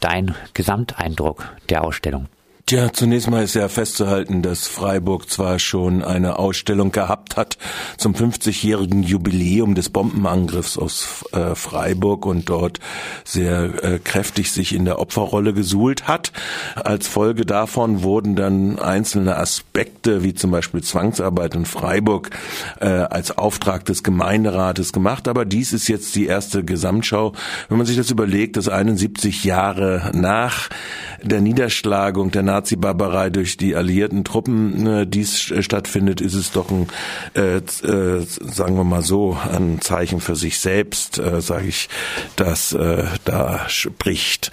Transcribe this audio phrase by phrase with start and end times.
[0.00, 2.26] dein Gesamteindruck der Ausstellung?
[2.70, 7.58] Tja, zunächst mal ist ja festzuhalten, dass Freiburg zwar schon eine Ausstellung gehabt hat
[7.96, 12.78] zum 50-jährigen Jubiläum des Bombenangriffs aus äh, Freiburg und dort
[13.24, 16.30] sehr äh, kräftig sich in der Opferrolle gesuhlt hat.
[16.76, 22.30] Als Folge davon wurden dann einzelne Aspekte, wie zum Beispiel Zwangsarbeit in Freiburg,
[22.78, 25.26] äh, als Auftrag des Gemeinderates gemacht.
[25.26, 27.32] Aber dies ist jetzt die erste Gesamtschau.
[27.68, 30.70] Wenn man sich das überlegt, dass 71 Jahre nach
[31.20, 36.88] der Niederschlagung der Nazi-Barbarei durch die alliierten Truppen äh, dies stattfindet, ist es doch ein,
[37.34, 41.88] äh, äh, sagen wir mal so, ein Zeichen für sich selbst, äh, sage ich,
[42.36, 44.50] das äh, da spricht.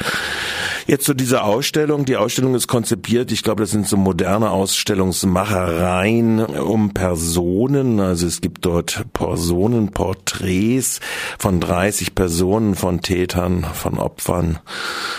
[0.88, 2.05] Jetzt zu dieser Ausstellung.
[2.05, 8.00] Die Ausstellung ist konzipiert, ich glaube, das sind so moderne Ausstellungsmachereien um Personen.
[8.00, 11.02] Also es gibt dort Personenporträts
[11.38, 14.59] von 30 Personen, von Tätern, von Opfern,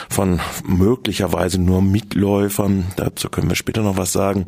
[0.09, 2.87] von möglicherweise nur Mitläufern.
[2.97, 4.47] Dazu können wir später noch was sagen,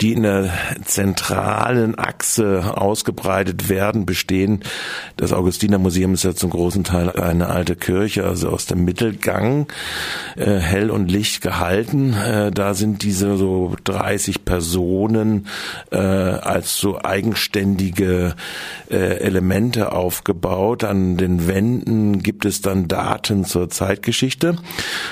[0.00, 0.52] die in der
[0.84, 4.64] zentralen Achse ausgebreitet werden, bestehen.
[5.16, 9.68] Das Augustiner Museum ist ja zum großen Teil eine alte Kirche, also aus dem Mittelgang
[10.48, 12.14] äh, hell und Licht gehalten.
[12.14, 15.46] Äh, da sind diese so 30 Personen
[15.90, 18.34] äh, als so eigenständige
[18.90, 20.84] äh, Elemente aufgebaut.
[20.84, 24.56] An den Wänden gibt es dann Daten zur Zeitgeschichte.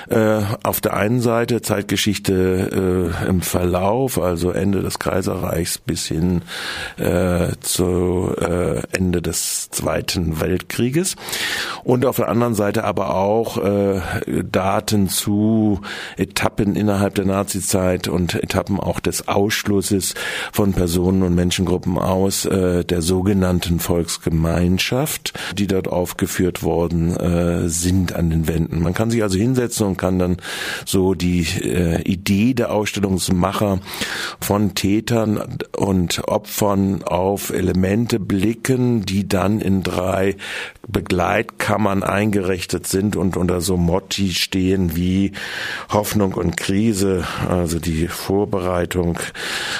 [0.08, 6.42] Äh, auf der einen Seite Zeitgeschichte äh, im Verlauf, also Ende des Kaiserreichs bis hin
[6.96, 11.16] äh, zu äh, Ende des Zweiten Weltkrieges.
[11.84, 14.00] Und auf der anderen Seite aber auch äh,
[14.50, 15.80] Daten zu zu
[16.16, 20.14] Etappen innerhalb der Nazizeit und Etappen auch des Ausschlusses
[20.52, 28.14] von Personen und Menschengruppen aus äh, der sogenannten Volksgemeinschaft, die dort aufgeführt worden äh, sind
[28.14, 28.82] an den Wänden.
[28.82, 30.36] Man kann sich also hinsetzen und kann dann
[30.84, 33.80] so die äh, Idee der Ausstellungsmacher
[34.40, 40.36] von Tätern und Opfern auf Elemente blicken, die dann in drei
[40.86, 45.15] Begleitkammern eingerichtet sind und unter so Motti stehen wie
[45.90, 49.18] Hoffnung und Krise, also die Vorbereitung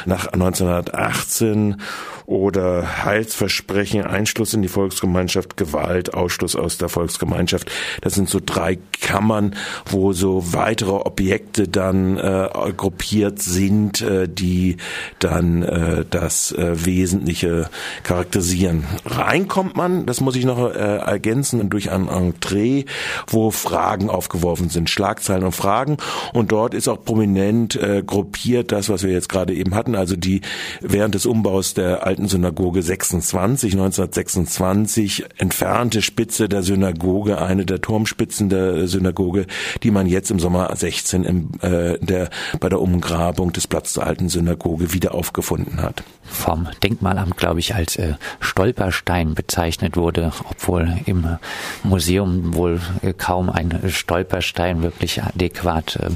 [0.05, 1.81] nach 1918
[2.27, 7.71] oder Heilsversprechen, Einschluss in die Volksgemeinschaft, Gewalt, Ausschluss aus der Volksgemeinschaft.
[8.03, 9.55] Das sind so drei Kammern,
[9.87, 14.77] wo so weitere Objekte dann äh, gruppiert sind, äh, die
[15.21, 17.71] dann äh, das äh, Wesentliche
[18.03, 18.85] charakterisieren.
[19.05, 22.85] Reinkommt man, das muss ich noch äh, ergänzen, durch ein Entree,
[23.29, 25.97] wo Fragen aufgeworfen sind, Schlagzeilen und Fragen.
[26.33, 30.17] Und dort ist auch prominent äh, gruppiert das, was wir jetzt gerade eben hatten, also
[30.17, 30.41] die
[30.81, 38.49] während des Umbaus der alten Synagoge 26, 1926, entfernte Spitze der Synagoge, eine der Turmspitzen
[38.49, 39.47] der Synagoge,
[39.83, 44.07] die man jetzt im Sommer 16 im, äh, der, bei der Umgrabung des Platz der
[44.07, 46.05] alten Synagoge wieder aufgefunden hat.
[46.23, 51.37] Vom Denkmalamt, glaube ich, als äh, Stolperstein bezeichnet wurde, obwohl im
[51.83, 56.09] Museum wohl äh, kaum ein Stolperstein wirklich adäquat äh,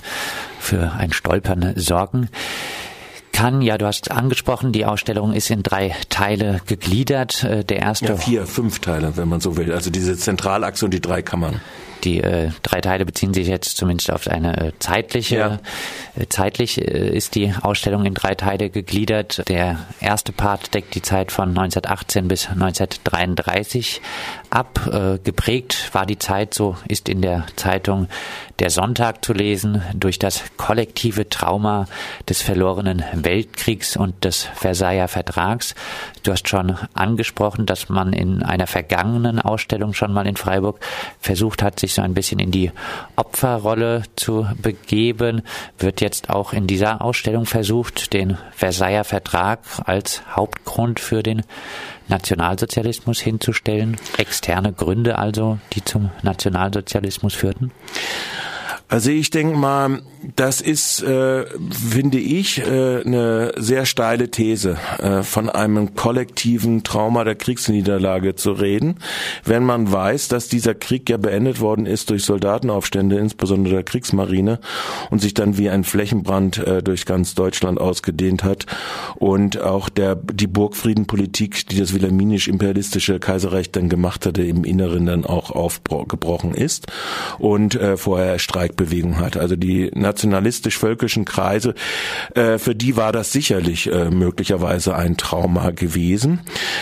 [0.59, 2.31] für ein Stolpern sorgen
[3.41, 3.63] kann.
[3.63, 7.45] Ja, du hast angesprochen, die Ausstellung ist in drei Teile gegliedert.
[7.45, 8.07] Äh, der erste.
[8.07, 9.73] Ja, vier, fünf Teile, wenn man so will.
[9.73, 11.61] Also diese Zentralachse und die drei Kammern.
[12.05, 15.37] Die äh, drei Teile beziehen sich jetzt zumindest auf eine äh, zeitliche.
[15.37, 15.59] Ja.
[16.19, 19.49] Äh, zeitlich äh, ist die Ausstellung in drei Teile gegliedert.
[19.49, 24.01] Der erste Part deckt die Zeit von 1918 bis 1933
[24.49, 24.89] ab.
[24.91, 28.09] Äh, geprägt war die Zeit, so ist in der Zeitung
[28.61, 31.87] Der Sonntag zu lesen, durch das kollektive Trauma
[32.29, 35.75] des verlorenen Weltkriegs und des Versailler Vertrags.
[36.25, 40.79] Du hast schon angesprochen, dass man in einer vergangenen Ausstellung schon mal in Freiburg
[41.21, 42.71] versucht hat, sich so ein bisschen in die
[43.17, 45.41] Opferrolle zu begeben.
[45.79, 51.45] Wird jetzt auch in dieser Ausstellung versucht, den Versailler Vertrag als Hauptgrund für den
[52.09, 53.97] Nationalsozialismus hinzustellen?
[54.19, 57.73] Externe Gründe also, die zum Nationalsozialismus führten?
[58.91, 60.03] Also ich denke mal,
[60.35, 67.23] das ist, äh, finde ich, äh, eine sehr steile These, äh, von einem kollektiven Trauma
[67.23, 68.97] der Kriegsniederlage zu reden,
[69.45, 74.59] wenn man weiß, dass dieser Krieg ja beendet worden ist durch Soldatenaufstände, insbesondere der Kriegsmarine,
[75.11, 78.67] und sich dann wie ein Flächenbrand äh, durch ganz Deutschland ausgedehnt hat.
[79.17, 85.25] Und auch der die Burgfriedenpolitik, die das wilhelminisch-imperialistische Kaiserreich dann gemacht hatte, im Inneren dann
[85.25, 86.89] auch aufgebrochen ist.
[87.39, 89.37] Und äh, vorher Streik Freiburg-Bewegung hat.
[89.37, 91.75] Also die nationalistisch-völkischen Kreise,
[92.35, 96.41] äh, für die war das sicherlich äh, möglicherweise ein Trauma gewesen,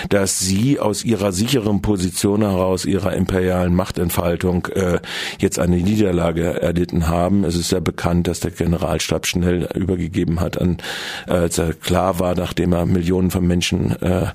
[0.08, 5.00] dass sie aus ihrer sicheren Position heraus, ihrer imperialen Machtentfaltung äh,
[5.38, 7.44] jetzt eine Niederlage erlitten haben.
[7.44, 10.78] Es ist ja bekannt, dass der Generalstab schnell übergegeben hat, an,
[11.26, 14.26] als er klar war, nachdem er Millionen von Menschen äh,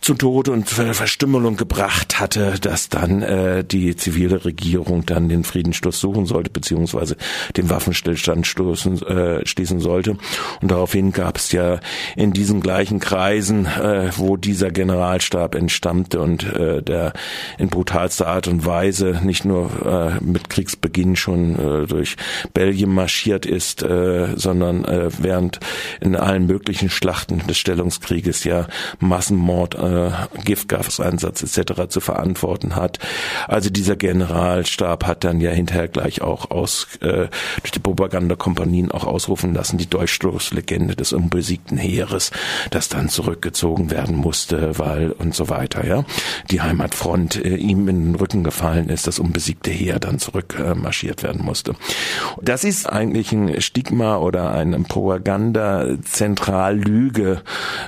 [0.00, 6.00] zu Tod und Verstümmelung gebracht hatte, dass dann äh, die zivile Regierung dann den Friedensschluss
[6.00, 7.16] suchen sollte, beziehungsweise
[7.56, 10.16] den Waffenstillstand stoßen, äh, schließen sollte.
[10.62, 11.80] Und daraufhin gab es ja
[12.16, 17.12] in diesen gleichen Kreisen, äh, wo dieser Generalstab entstammte und äh, der
[17.58, 22.16] in brutalster Art und Weise nicht nur äh, mit Kriegsbeginn schon äh, durch
[22.54, 25.60] Belgien marschiert ist, äh, sondern äh, während
[26.00, 28.66] in allen möglichen Schlachten des Stellungskrieges ja
[28.98, 30.10] Massenmord, äh,
[30.44, 31.88] Giftgaseinsatz etc.
[31.88, 32.98] zu verantworten hat.
[33.46, 37.28] Also dieser Generalstab hat dann ja hinterher gleich auch aus äh,
[37.60, 42.30] durch die Propagandakompanien auch ausrufen lassen, die Durchstoßlegende des unbesiegten Heeres,
[42.70, 46.04] das dann zurückgezogen werden musste, weil und so weiter, ja.
[46.50, 51.22] Die Heimatfront äh, ihm in den Rücken gefallen ist, das unbesiegte Heer dann zurückmarschiert äh,
[51.24, 51.74] werden musste.
[52.40, 57.42] Das ist eigentlich ein Stigma oder eine Propaganda-Zentrallüge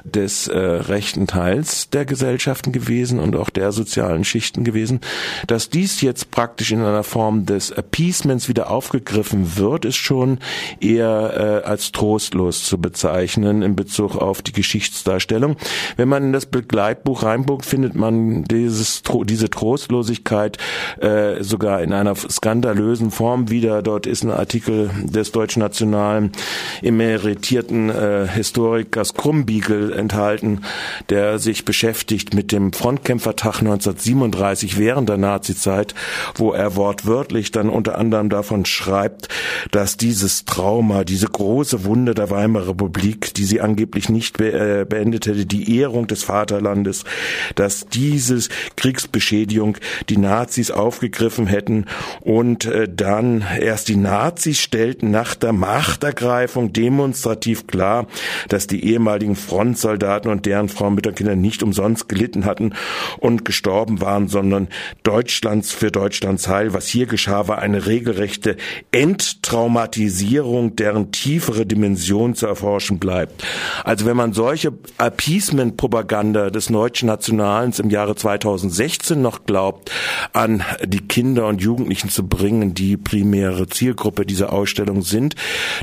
[0.04, 5.00] des äh, rechten Teils der Gesellschaften gewesen und auch der sozialen Schichten gewesen.
[5.46, 10.38] Dass dies jetzt praktisch in einer Form des Appeasements wieder aufgegriffen wird, ist schon
[10.78, 15.56] eher äh, als trostlos zu bezeichnen in Bezug auf die Geschichtsdarstellung.
[15.96, 20.58] Wenn man in das Begleitbuch reinguckt, findet man dieses, diese Trostlosigkeit
[21.00, 23.82] äh, sogar in einer skandalösen Form wieder.
[23.82, 26.30] Dort ist ein Artikel des deutschen nationalen
[26.80, 30.60] emeritierten äh, Historikers Krumbiegel enthalten,
[31.08, 35.96] der sich beschäftigt mit dem Frontkämpfertag 1937 während der Nazizeit,
[36.36, 39.28] wo er wortwörtlich dann unter anderem davon schreibt,
[39.70, 45.26] dass dieses Trauma, diese große Wunde der Weimarer Republik, die sie angeblich nicht äh, beendet
[45.26, 47.04] hätte, die Ehrung des Vaterlandes,
[47.54, 49.78] dass dieses Kriegsbeschädigung
[50.10, 51.86] die Nazis aufgegriffen hätten
[52.20, 58.06] und äh, dann erst die Nazis stellten nach der Machtergreifung demonstrativ klar,
[58.50, 62.74] dass die ehemaligen Frontsoldaten und deren Frauen, Mütter, Kinder nicht umsonst gelitten hatten
[63.18, 64.68] und gestorben waren, sondern
[65.02, 66.74] Deutschlands für Deutschlands Heil.
[66.74, 68.33] Was hier geschah, war eine regelrechte
[68.92, 73.44] Enttraumatisierung, deren tiefere Dimension zu erforschen bleibt.
[73.84, 79.90] Also wenn man solche Appeasement-Propaganda des deutschen Nationalens im Jahre 2016 noch glaubt,
[80.32, 85.34] an die Kinder und Jugendlichen zu bringen, die primäre Zielgruppe dieser Ausstellung sind,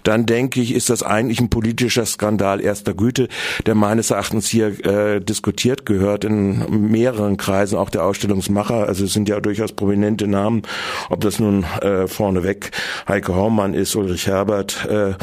[0.04, 3.28] dann denke ich, ist das eigentlich ein politischer Skandal erster Güte,
[3.66, 8.88] der meines Erachtens hier äh, diskutiert gehört in mehreren Kreisen, auch der Ausstellungsmacher.
[8.88, 10.62] Also es sind ja durchaus prominente Namen,
[11.10, 12.08] ob das nun äh,
[12.42, 12.72] vorneweg
[13.08, 15.14] Heike Hormann ist, Ulrich Herbert, äh,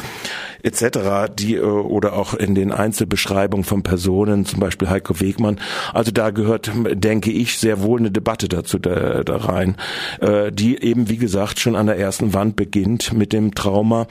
[0.63, 5.59] etc., die äh, oder auch in den Einzelbeschreibungen von Personen, zum Beispiel Heiko Wegmann.
[5.93, 9.75] Also da gehört, denke ich, sehr wohl eine Debatte dazu da, da rein,
[10.21, 14.07] äh, die eben wie gesagt schon an der ersten Wand beginnt mit dem Trauma,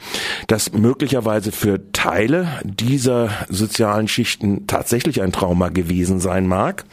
[0.47, 6.85] das möglicherweise für Teile dieser sozialen Schichten tatsächlich ein Trauma gewesen sein mag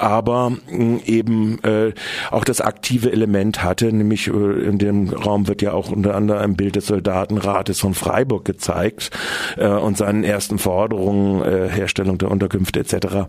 [0.00, 1.92] aber mm, eben äh,
[2.30, 6.42] auch das aktive Element hatte, nämlich äh, in dem Raum wird ja auch unter anderem
[6.42, 9.10] ein Bild des Soldatenrates von Freiburg gezeigt
[9.56, 13.26] äh, und seinen ersten Forderungen, äh, Herstellung der Unterkünfte etc.,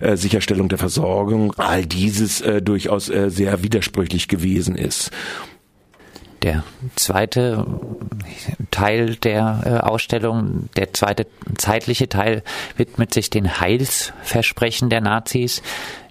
[0.00, 5.10] äh, Sicherstellung der Versorgung, all dieses äh, durchaus äh, sehr widersprüchlich gewesen ist.
[6.42, 6.64] Der
[6.96, 7.66] zweite
[8.70, 11.26] Teil der äh, Ausstellung, der zweite
[11.58, 12.42] zeitliche Teil
[12.76, 15.62] widmet sich den Heilsversprechen der Nazis.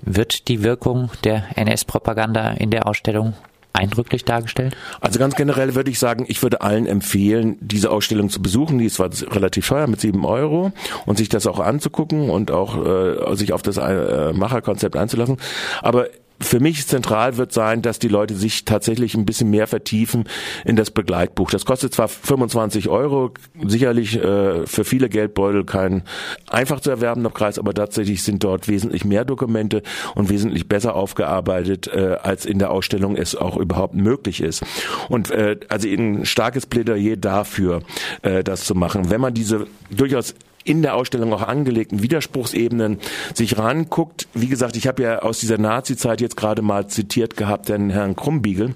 [0.01, 3.33] Wird die Wirkung der NS-Propaganda in der Ausstellung
[3.73, 4.75] eindrücklich dargestellt?
[5.01, 8.77] Also ganz generell würde ich sagen, ich würde allen empfehlen, diese Ausstellung zu besuchen.
[8.77, 10.71] Die ist zwar relativ teuer mit sieben Euro
[11.05, 15.37] und sich das auch anzugucken und auch äh, sich auf das äh, Macherkonzept einzulassen.
[15.81, 16.07] Aber
[16.41, 20.25] für mich zentral wird sein, dass die Leute sich tatsächlich ein bisschen mehr vertiefen
[20.65, 21.51] in das Begleitbuch.
[21.51, 23.33] Das kostet zwar 25 Euro,
[23.65, 26.03] sicherlich äh, für viele Geldbeutel kein
[26.49, 29.83] einfach zu erwerbender Preis, aber tatsächlich sind dort wesentlich mehr Dokumente
[30.15, 34.63] und wesentlich besser aufgearbeitet, äh, als in der Ausstellung es auch überhaupt möglich ist.
[35.09, 37.81] Und äh, also ein starkes Plädoyer dafür,
[38.21, 39.09] äh, das zu machen.
[39.09, 40.35] Wenn man diese durchaus
[40.69, 42.99] in der Ausstellung auch angelegten Widerspruchsebenen
[43.33, 44.27] sich ranguckt.
[44.33, 48.15] Wie gesagt, ich habe ja aus dieser Nazi-Zeit jetzt gerade mal zitiert gehabt den Herrn
[48.15, 48.75] Krumbiegel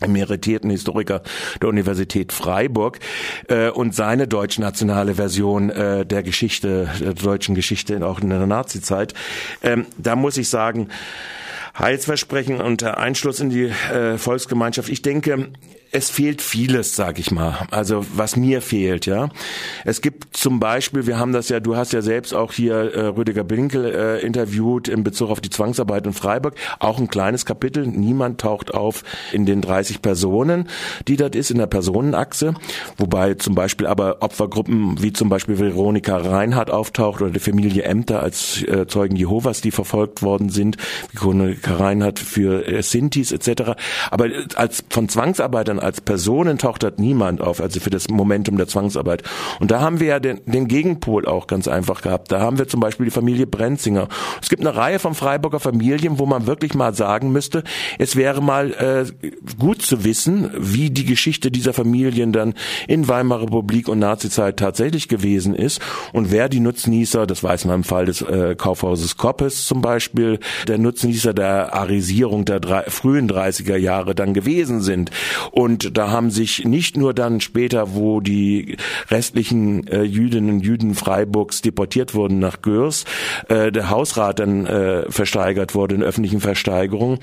[0.00, 1.22] emeritierten Historiker
[1.60, 2.98] der Universität Freiburg
[3.48, 9.14] äh, und seine deutsch-nationale Version äh, der Geschichte, der deutschen Geschichte auch in der Nazi-Zeit.
[9.62, 10.88] Ähm, da muss ich sagen,
[11.78, 14.88] Heilsversprechen und Einschluss in die äh, Volksgemeinschaft.
[14.88, 15.50] Ich denke,
[15.94, 17.66] es fehlt vieles, sag ich mal.
[17.70, 19.28] Also was mir fehlt, ja.
[19.84, 23.06] Es gibt zum Beispiel, wir haben das ja, du hast ja selbst auch hier äh,
[23.08, 26.54] Rüdiger Binkel äh, interviewt in Bezug auf die Zwangsarbeit in Freiburg.
[26.78, 27.86] Auch ein kleines Kapitel.
[27.86, 30.66] Niemand taucht auf in den 30 Personen,
[31.08, 32.54] die das ist in der Personenachse.
[32.96, 38.22] Wobei zum Beispiel aber Opfergruppen wie zum Beispiel Veronika Reinhardt auftaucht oder die Familie Ämter
[38.22, 40.78] als äh, Zeugen Jehovas, die verfolgt worden sind.
[41.12, 43.72] Veronika Reinhardt für äh, Sintis etc.
[44.10, 48.68] Aber als von Zwangsarbeitern als Personen taucht dort niemand auf, also für das Momentum der
[48.68, 49.22] Zwangsarbeit.
[49.60, 52.32] Und da haben wir ja den, den Gegenpol auch ganz einfach gehabt.
[52.32, 54.08] Da haben wir zum Beispiel die Familie Brenzinger.
[54.40, 57.64] Es gibt eine Reihe von Freiburger Familien, wo man wirklich mal sagen müsste,
[57.98, 62.54] es wäre mal äh, gut zu wissen, wie die Geschichte dieser Familien dann
[62.88, 65.80] in Weimarer Republik und Nazizeit tatsächlich gewesen ist
[66.12, 70.38] und wer die Nutznießer, das weiß man im Fall des äh, Kaufhauses Koppes zum Beispiel,
[70.68, 75.10] der Nutznießer der Arisierung der drei, frühen 30er Jahre dann gewesen sind.
[75.50, 78.76] Und und da haben sich nicht nur dann später, wo die
[79.10, 83.06] restlichen äh, Jüdinnen und Jüden Freiburgs deportiert wurden nach Gürs,
[83.48, 87.20] äh, der Hausrat dann äh, versteigert wurde in öffentlichen Versteigerungen,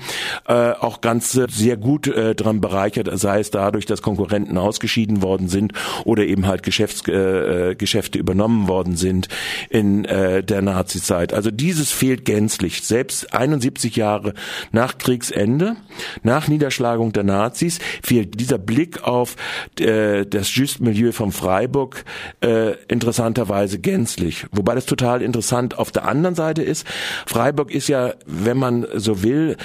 [0.48, 5.22] äh, auch ganz äh, sehr gut äh, dran bereichert, sei es dadurch, dass Konkurrenten ausgeschieden
[5.22, 5.72] worden sind
[6.04, 9.28] oder eben halt Geschäfts, äh, äh Geschäfte übernommen worden sind
[9.68, 11.32] in äh, der Nazizeit.
[11.32, 12.82] Also dieses fehlt gänzlich.
[12.82, 14.34] Selbst 71 Jahre
[14.72, 15.76] nach Kriegsende,
[16.24, 19.36] nach Niederschlagung der Nazis, fehlt dieser Blick auf
[19.78, 22.04] äh, das Just-Milieu von Freiburg
[22.40, 24.46] äh, interessanterweise gänzlich.
[24.52, 26.86] Wobei das total interessant auf der anderen Seite ist.
[27.26, 29.56] Freiburg ist ja, wenn man so will,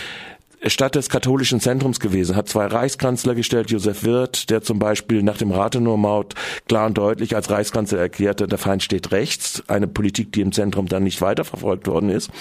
[0.67, 5.38] Stadt des katholischen Zentrums gewesen, hat zwei Reichskanzler gestellt, Josef Wirth, der zum Beispiel nach
[5.38, 6.34] dem Rathenow-Maut
[6.67, 10.88] klar und deutlich als Reichskanzler erklärte, der Feind steht rechts, eine Politik, die im Zentrum
[10.88, 12.31] dann nicht weiterverfolgt worden ist,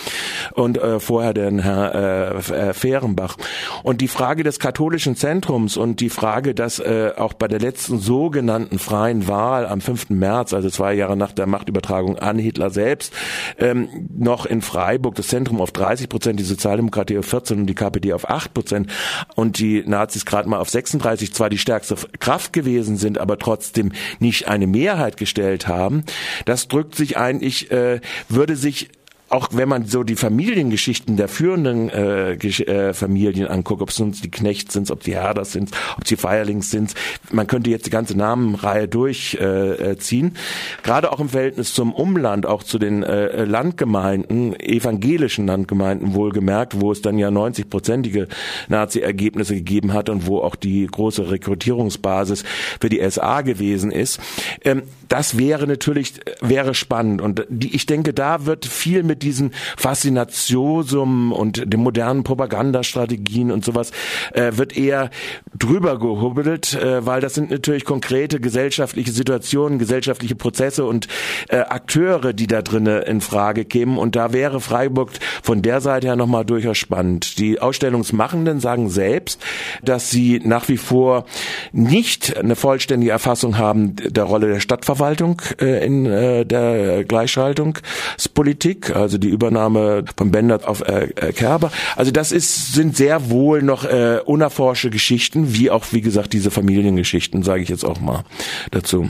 [0.54, 3.36] und äh, vorher den Herr äh, äh, Fehrenbach.
[3.82, 7.98] Und die Frage des katholischen Zentrums und die Frage, dass äh, auch bei der letzten
[7.98, 10.10] sogenannten freien Wahl am 5.
[10.10, 13.12] März, also zwei Jahre nach der Machtübertragung an Hitler selbst,
[13.58, 17.74] ähm, noch in Freiburg das Zentrum auf 30 Prozent, die Sozialdemokratie auf 14 und die
[17.74, 18.90] KPD auf 8 Prozent
[19.34, 23.92] und die Nazis gerade mal auf 36 zwar die stärkste Kraft gewesen sind, aber trotzdem
[24.18, 26.04] nicht eine Mehrheit gestellt haben.
[26.44, 28.88] Das drückt sich eigentlich, äh, würde sich
[29.34, 34.20] auch wenn man so die Familiengeschichten der führenden äh, äh, Familien anguckt, ob es uns
[34.20, 36.94] die Knecht sind, ob die Herders sind, ob die Feierlings sind,
[37.32, 40.26] man könnte jetzt die ganze Namenreihe durchziehen.
[40.28, 46.80] Äh, Gerade auch im Verhältnis zum Umland, auch zu den äh, Landgemeinden, evangelischen Landgemeinden wohlgemerkt,
[46.80, 48.28] wo es dann ja 90-prozentige
[48.68, 52.44] Nazi-Ergebnisse gegeben hat und wo auch die große Rekrutierungsbasis
[52.80, 54.20] für die SA gewesen ist.
[54.64, 57.20] Ähm, das wäre natürlich, wäre spannend.
[57.20, 63.64] Und die, ich denke, da wird viel mit diesen Faszinatiosum und den modernen Propagandastrategien und
[63.64, 63.90] sowas
[64.32, 65.10] äh, wird eher
[65.56, 71.08] drüber gehubbelt, äh, weil das sind natürlich konkrete gesellschaftliche Situationen, gesellschaftliche Prozesse und
[71.48, 73.98] äh, Akteure, die da drinnen in Frage kämen.
[73.98, 75.10] Und da wäre Freiburg
[75.42, 77.38] von der Seite her nochmal durchaus spannend.
[77.38, 79.40] Die Ausstellungsmachenden sagen selbst,
[79.82, 81.24] dass sie nach wie vor
[81.72, 89.18] nicht eine vollständige Erfassung haben der Rolle der Stadtverwaltung äh, in äh, der Gleichschaltungspolitik, also
[89.18, 91.70] die Übernahme von Bender auf äh, äh, Kerber.
[91.96, 96.50] Also das ist, sind sehr wohl noch äh, unerforschte Geschichten, wie auch, wie gesagt, diese
[96.50, 98.24] Familiengeschichten, sage ich jetzt auch mal
[98.70, 99.08] dazu.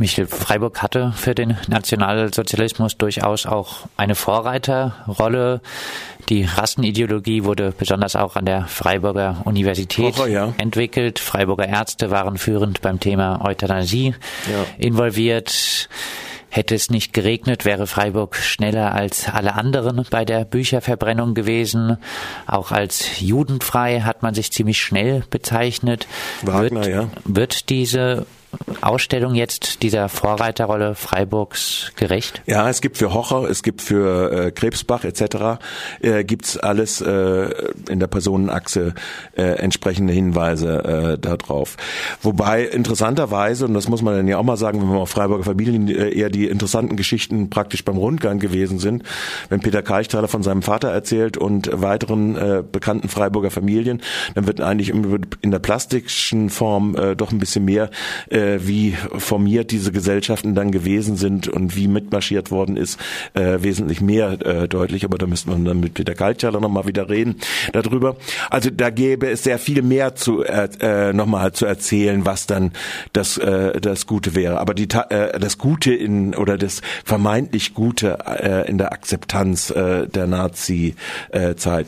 [0.00, 5.60] Michael Freiburg hatte für den Nationalsozialismus durchaus auch eine Vorreiterrolle.
[6.30, 10.54] Die Rassenideologie wurde besonders auch an der Freiburger Universität oh, ja.
[10.56, 11.18] entwickelt.
[11.18, 14.14] Freiburger Ärzte waren führend beim Thema Euthanasie
[14.50, 14.64] ja.
[14.78, 15.88] involviert.
[16.50, 21.96] Hätte es nicht geregnet, wäre Freiburg schneller als alle anderen bei der Bücherverbrennung gewesen.
[22.46, 26.08] Auch als judenfrei hat man sich ziemlich schnell bezeichnet.
[26.42, 27.08] Wagner, wird, ja.
[27.24, 28.26] wird diese
[28.80, 32.42] Ausstellung jetzt dieser Vorreiterrolle Freiburgs gerecht?
[32.46, 35.60] Ja, es gibt für Hocher, es gibt für äh, Krebsbach etc.
[36.00, 37.50] Äh, gibt's alles äh,
[37.88, 38.94] in der Personenachse
[39.36, 41.76] äh, entsprechende Hinweise äh, darauf.
[42.22, 45.44] Wobei interessanterweise, und das muss man dann ja auch mal sagen, wenn man auf Freiburger
[45.44, 49.04] Familien äh, eher die interessanten Geschichten praktisch beim Rundgang gewesen sind,
[49.48, 54.00] wenn Peter Kalchthaler von seinem Vater erzählt und weiteren äh, bekannten Freiburger Familien,
[54.34, 57.90] dann wird eigentlich in der plastischen Form äh, doch ein bisschen mehr
[58.30, 62.98] äh, wie formiert diese Gesellschaften dann gewesen sind und wie mitmarschiert worden ist,
[63.34, 65.04] äh, wesentlich mehr äh, deutlich.
[65.04, 67.36] Aber da müsste man dann mit Peter Kaltjaler nochmal wieder reden
[67.72, 68.16] darüber.
[68.50, 72.72] Also da gäbe es sehr viel mehr zu äh, nochmal zu erzählen, was dann
[73.12, 74.58] das äh, das Gute wäre.
[74.60, 80.06] Aber die äh, das Gute in oder das vermeintlich Gute äh, in der Akzeptanz äh,
[80.08, 81.86] der Nazi-Zeit.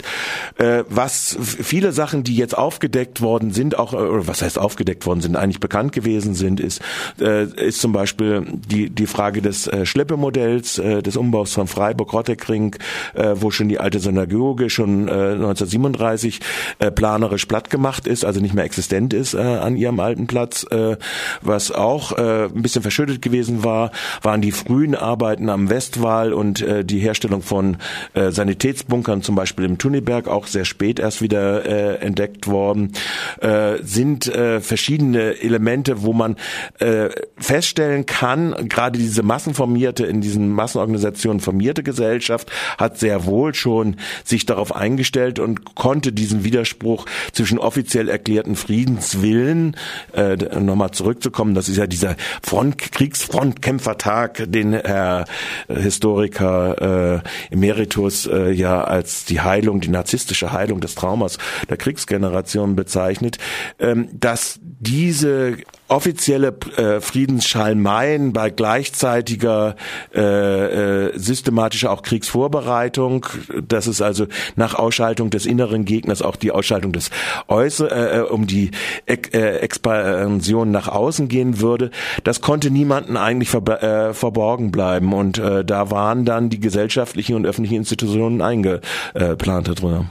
[0.58, 5.20] Äh, was viele Sachen, die jetzt aufgedeckt worden sind, auch oder was heißt aufgedeckt worden
[5.20, 6.80] sind, eigentlich bekannt gewesen sind, ist
[7.20, 12.76] äh, ist zum Beispiel die die Frage des äh, Schleppemodells, äh, des Umbaus von Freiburg-Rottekring,
[13.14, 16.40] äh, wo schon die alte Synagoge schon äh, 1937
[16.78, 20.64] äh, planerisch platt gemacht ist, also nicht mehr existent ist äh, an ihrem alten Platz.
[20.70, 20.96] Äh,
[21.40, 23.90] was auch äh, ein bisschen verschüttet gewesen war,
[24.22, 27.76] waren die frühen Arbeiten am Westwall und äh, die Herstellung von
[28.14, 32.92] äh, Sanitätsbunkern, zum Beispiel im Tuniberg, auch sehr spät erst wieder äh, entdeckt worden,
[33.40, 36.31] äh, sind äh, verschiedene Elemente, wo man
[36.78, 37.08] äh,
[37.38, 44.46] feststellen kann, gerade diese massenformierte, in diesen Massenorganisationen formierte Gesellschaft hat sehr wohl schon sich
[44.46, 49.76] darauf eingestellt und konnte diesen Widerspruch zwischen offiziell erklärten Friedenswillen,
[50.12, 55.24] äh, nochmal zurückzukommen, das ist ja dieser Front, Kriegsfrontkämpfertag, den Herr
[55.68, 62.76] Historiker äh, Emeritus äh, ja als die Heilung, die narzisstische Heilung des Traumas der Kriegsgeneration
[62.76, 63.38] bezeichnet,
[63.78, 65.56] ähm, dass diese
[65.92, 69.76] offizielle äh, Friedensschalmeien bei gleichzeitiger
[70.14, 73.26] äh, äh, systematischer auch Kriegsvorbereitung,
[73.66, 77.10] dass es also nach Ausschaltung des inneren Gegners auch die Ausschaltung des
[77.48, 78.70] Äußeren, äh, äh, um die
[79.06, 79.16] äh,
[79.58, 81.90] Expansion nach außen gehen würde,
[82.24, 85.12] das konnte niemanden eigentlich ver äh, verborgen bleiben.
[85.12, 90.06] Und äh, da waren dann die gesellschaftlichen und öffentlichen Institutionen eingeplant darüber.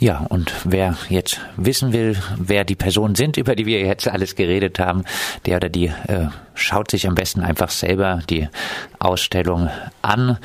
[0.00, 4.36] Ja, und wer jetzt wissen will, wer die Personen sind, über die wir jetzt alles
[4.36, 5.04] geredet haben,
[5.44, 8.48] der oder die äh, schaut sich am besten einfach selber die
[9.00, 10.38] Ausstellung an.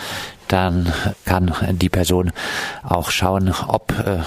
[0.48, 0.92] Dann
[1.26, 2.32] kann die Person
[2.82, 4.24] auch schauen, ob äh,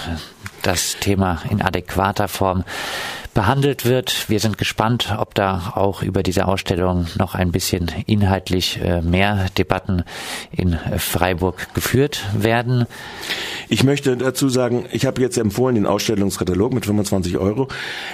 [0.62, 2.62] das Thema in adäquater Form
[3.36, 4.30] behandelt wird.
[4.30, 9.48] Wir sind gespannt, ob da auch über diese Ausstellung noch ein bisschen inhaltlich äh, mehr
[9.58, 10.04] Debatten
[10.52, 12.86] in Freiburg geführt werden.
[13.68, 17.68] Ich möchte dazu sagen, ich habe jetzt empfohlen den Ausstellungskatalog mit 25 Euro.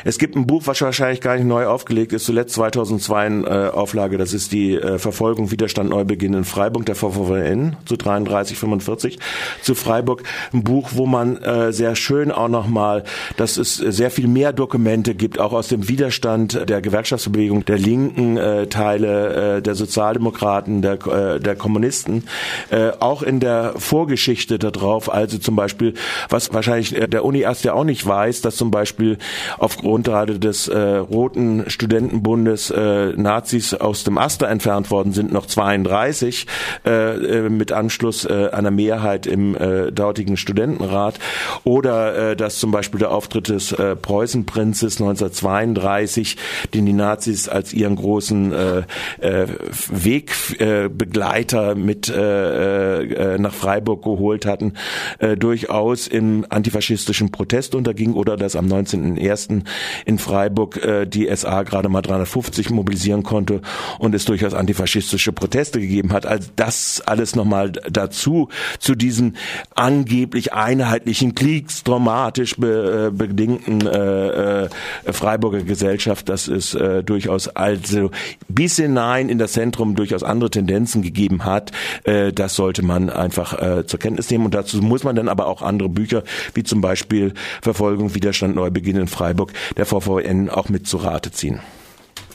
[0.04, 3.48] Es gibt ein Buch, was wahrscheinlich gar nicht neu aufgelegt ist, zuletzt 2002 in äh,
[3.72, 4.18] Auflage.
[4.18, 9.20] Das ist die äh, Verfolgung Widerstand Neubeginn in Freiburg der VVN zu 3345
[9.62, 10.24] zu Freiburg.
[10.52, 11.38] Ein Buch, wo man
[11.70, 13.04] sehr schön auch nochmal,
[13.36, 18.36] dass es sehr viel mehr Dokumente gibt, auch aus dem Widerstand der Gewerkschaftsbewegung, der linken
[18.36, 22.24] äh, Teile, äh, der Sozialdemokraten, der, äh, der Kommunisten,
[22.70, 25.94] äh, auch in der Vorgeschichte darauf, also zum Beispiel,
[26.28, 29.18] was wahrscheinlich äh, der Uni-Arzt ja auch nicht weiß, dass zum Beispiel
[29.58, 35.46] aufgrund gerade des äh, Roten Studentenbundes äh, Nazis aus dem Aster entfernt worden sind, noch
[35.46, 36.46] 32
[36.84, 41.18] äh, äh, mit Anschluss äh, einer Mehrheit im äh, dortigen Studentenrat.
[41.64, 46.36] Oder äh, dass zum Beispiel der Auftritt des äh, Preußenprinzes 1932,
[46.74, 48.82] den die Nazis als ihren großen äh,
[49.20, 49.46] äh,
[49.90, 54.74] Wegbegleiter äh, mit äh, äh, nach Freiburg geholt hatten,
[55.18, 59.62] äh, durchaus im antifaschistischen Protest unterging oder dass am 19.01.
[60.06, 63.60] in Freiburg äh, die SA gerade mal 350 mobilisieren konnte
[63.98, 66.26] und es durchaus antifaschistische Proteste gegeben hat.
[66.26, 69.36] Also das alles nochmal dazu, zu diesen
[69.74, 74.68] angeblich einheitlichen, kriegsdramatisch be, äh, bedingten äh, äh,
[75.10, 78.10] Freiburger Gesellschaft, das ist äh, durchaus also
[78.48, 81.72] bis hinein in das Zentrum durchaus andere Tendenzen gegeben hat.
[82.04, 85.46] Äh, das sollte man einfach äh, zur Kenntnis nehmen und dazu muss man dann aber
[85.46, 86.22] auch andere Bücher,
[86.54, 91.60] wie zum Beispiel Verfolgung, Widerstand, Neubeginn in Freiburg, der VVN auch mit zu Rate ziehen.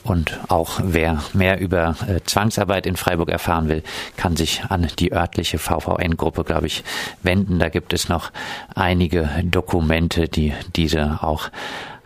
[0.04, 3.82] Und auch wer mehr über äh, Zwangsarbeit in Freiburg erfahren will,
[4.16, 6.84] kann sich an die örtliche VVN-Gruppe, glaube ich,
[7.22, 7.58] wenden.
[7.58, 8.30] Da gibt es noch
[8.74, 11.50] einige Dokumente, die diese auch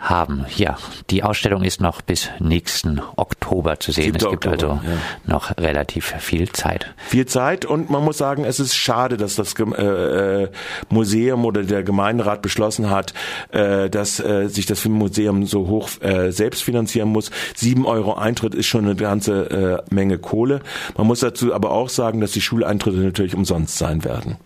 [0.03, 0.45] haben.
[0.57, 0.77] Ja,
[1.11, 4.15] die Ausstellung ist noch bis nächsten Oktober zu sehen.
[4.17, 4.99] Es gibt Oktober, also ja.
[5.27, 6.93] noch relativ viel Zeit.
[6.97, 10.49] Viel Zeit und man muss sagen, es ist schade, dass das äh, äh,
[10.89, 13.15] Museum oder der Gemeinderat beschlossen hat,
[13.53, 17.31] äh, dass äh, sich das Filmmuseum so hoch äh, selbst finanzieren muss.
[17.55, 20.61] Sieben Euro Eintritt ist schon eine ganze äh, Menge Kohle.
[20.97, 24.37] Man muss dazu aber auch sagen, dass die Schuleintritte natürlich umsonst sein werden.